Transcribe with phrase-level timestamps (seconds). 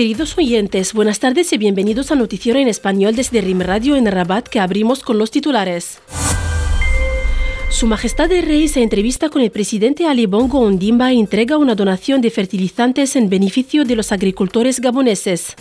[0.00, 4.48] Queridos oyentes, buenas tardes y bienvenidos a Noticiero en Español desde RIM Radio en Rabat
[4.48, 5.98] que abrimos con los titulares.
[7.68, 11.74] Su Majestad el Rey se entrevista con el presidente Ali Bongo Ondimba e entrega una
[11.74, 15.54] donación de fertilizantes en beneficio de los agricultores gaboneses.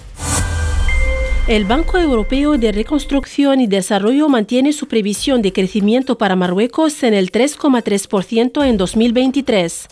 [1.49, 7.13] El Banco Europeo de Reconstrucción y Desarrollo mantiene su previsión de crecimiento para Marruecos en
[7.13, 9.89] el 3,3% en 2023.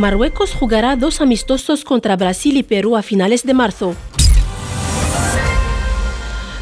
[0.00, 3.94] Marruecos jugará dos amistosos contra Brasil y Perú a finales de marzo.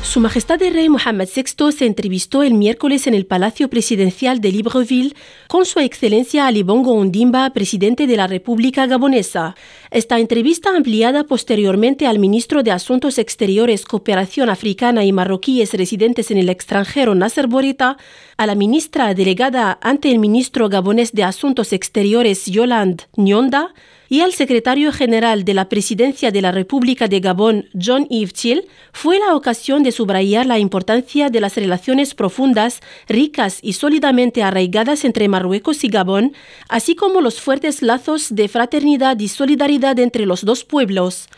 [0.02, 4.52] Su Majestad el Rey Mohammed VI se entrevistó el miércoles en el Palacio Presidencial de
[4.52, 5.14] Libreville
[5.48, 9.54] con Su Excelencia Ali Bongo Ondimba, presidente de la República Gabonesa.
[9.90, 16.38] Esta entrevista ampliada posteriormente al ministro de Asuntos Exteriores, Cooperación Africana y Marroquíes residentes en
[16.38, 17.98] el extranjero, Nasser Borita,
[18.36, 23.74] a la ministra delegada ante el ministro gabonés de Asuntos Exteriores, Yolande Nyonda,
[24.08, 28.66] y al secretario general de la Presidencia de la República de Gabón, John Yves Chill,
[28.92, 35.04] fue la ocasión de subrayar la importancia de las relaciones profundas, ricas y sólidamente arraigadas
[35.04, 36.32] entre Marruecos y Gabón,
[36.68, 41.28] así como los fuertes lazos de fraternidad y solidaridad entre los dos pueblos.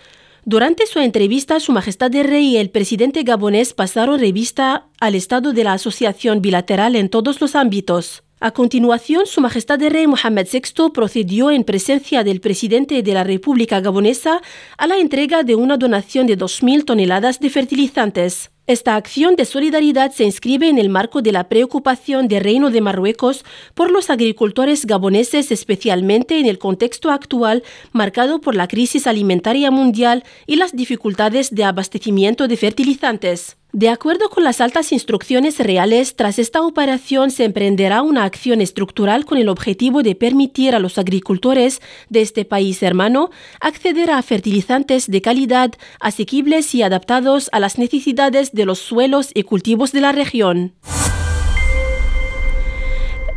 [0.44, 5.52] Durante su entrevista, Su Majestad el Rey y el presidente gabonés pasaron revista al estado
[5.52, 8.22] de la asociación bilateral en todos los ámbitos.
[8.42, 13.22] A continuación, Su Majestad el Rey Mohammed VI procedió en presencia del presidente de la
[13.22, 14.40] República Gabonesa
[14.78, 18.50] a la entrega de una donación de 2.000 toneladas de fertilizantes.
[18.66, 22.80] Esta acción de solidaridad se inscribe en el marco de la preocupación del Reino de
[22.80, 29.70] Marruecos por los agricultores gaboneses, especialmente en el contexto actual marcado por la crisis alimentaria
[29.70, 33.59] mundial y las dificultades de abastecimiento de fertilizantes.
[33.72, 39.24] De acuerdo con las altas instrucciones reales, tras esta operación se emprenderá una acción estructural
[39.24, 45.08] con el objetivo de permitir a los agricultores de este país hermano acceder a fertilizantes
[45.08, 50.10] de calidad, asequibles y adaptados a las necesidades de los suelos y cultivos de la
[50.10, 50.74] región.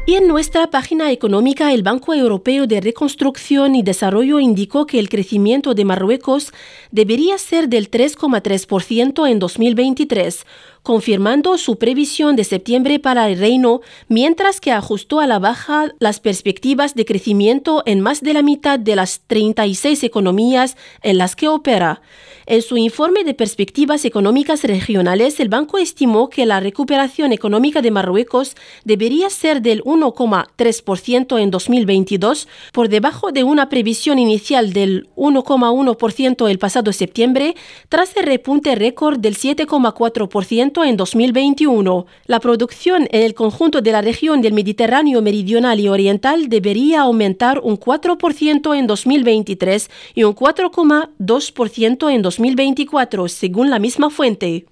[0.05, 5.07] Y en nuestra página económica, el Banco Europeo de Reconstrucción y Desarrollo indicó que el
[5.07, 6.51] crecimiento de Marruecos
[6.91, 10.45] debería ser del 3,3% en 2023,
[10.83, 16.19] confirmando su previsión de septiembre para el reino, mientras que ajustó a la baja las
[16.19, 21.47] perspectivas de crecimiento en más de la mitad de las 36 economías en las que
[21.47, 22.01] opera.
[22.45, 27.89] En su informe de perspectivas económicas regionales, el banco estimó que la recuperación económica de
[27.89, 36.49] Marruecos debería ser del 1,3% en 2022, por debajo de una previsión inicial del 1,1%
[36.49, 37.55] el pasado septiembre,
[37.87, 42.05] tras el repunte récord del 7,4% en 2021.
[42.25, 47.59] La producción en el conjunto de la región del Mediterráneo meridional y oriental debería aumentar
[47.59, 54.65] un 4% en 2023 y un 4,2% en 2024, según la misma fuente.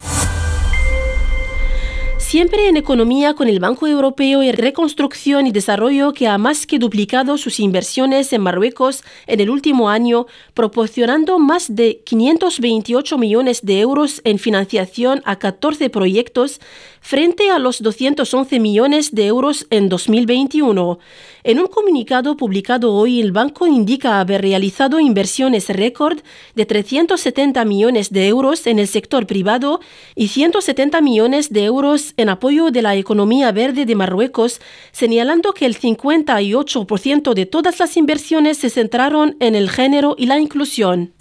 [2.32, 6.80] Siempre en economía con el Banco Europeo de Reconstrucción y Desarrollo que ha más que
[6.80, 13.82] duplicado sus inversiones en Marruecos en el último año, proporcionando más de 528 millones de
[13.82, 16.62] euros en financiación a 14 proyectos
[17.02, 21.00] frente a los 211 millones de euros en 2021.
[21.44, 26.20] En un comunicado publicado hoy, el banco indica haber realizado inversiones récord
[26.56, 29.82] de 370 millones de euros en el sector privado
[30.16, 34.62] y 170 millones de euros en apoyo de la economía verde de Marruecos,
[34.92, 40.40] señalando que el 58% de todas las inversiones se centraron en el género y la
[40.40, 41.14] inclusión.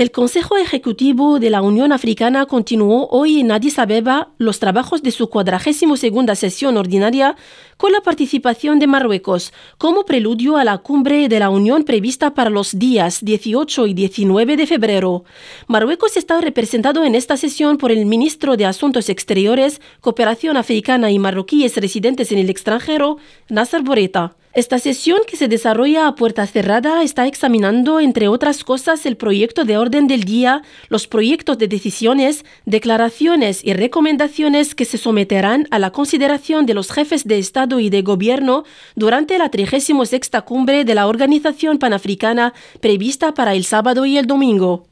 [0.00, 5.10] El Consejo Ejecutivo de la Unión Africana continuó hoy en Addis Abeba los trabajos de
[5.10, 7.36] su 42 sesión ordinaria
[7.76, 12.48] con la participación de Marruecos como preludio a la cumbre de la Unión prevista para
[12.48, 15.24] los días 18 y 19 de febrero.
[15.66, 21.18] Marruecos está representado en esta sesión por el ministro de Asuntos Exteriores, Cooperación Africana y
[21.18, 23.18] Marroquíes residentes en el extranjero,
[23.50, 24.34] Nasser Boreta.
[24.52, 29.64] Esta sesión que se desarrolla a puerta cerrada está examinando, entre otras cosas, el proyecto
[29.64, 35.78] de orden del día, los proyectos de decisiones, declaraciones y recomendaciones que se someterán a
[35.78, 38.64] la consideración de los jefes de Estado y de Gobierno
[38.96, 44.88] durante la 36 cumbre de la Organización Panafricana prevista para el sábado y el domingo.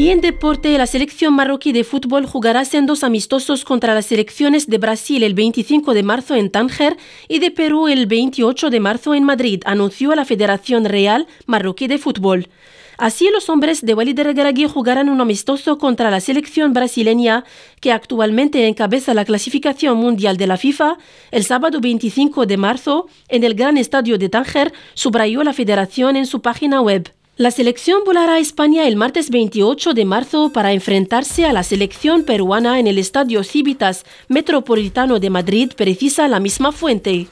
[0.00, 4.78] Y en deporte, la selección marroquí de fútbol jugará dos amistosos contra las selecciones de
[4.78, 6.96] Brasil el 25 de marzo en Tánger
[7.28, 11.98] y de Perú el 28 de marzo en Madrid, anunció la Federación Real Marroquí de
[11.98, 12.48] Fútbol.
[12.96, 17.44] Así, los hombres de Walid Regragui jugarán un amistoso contra la selección brasileña,
[17.82, 20.96] que actualmente encabeza la clasificación mundial de la FIFA,
[21.30, 26.24] el sábado 25 de marzo en el Gran Estadio de Tánger, subrayó la federación en
[26.24, 27.12] su página web.
[27.40, 32.24] La selección volará a España el martes 28 de marzo para enfrentarse a la selección
[32.24, 37.28] peruana en el Estadio Civitas Metropolitano de Madrid, precisa la misma fuente.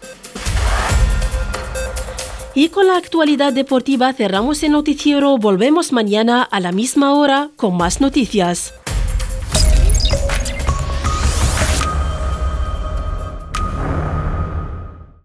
[2.54, 5.36] Y con la actualidad deportiva cerramos el noticiero.
[5.36, 8.72] Volvemos mañana a la misma hora con más noticias.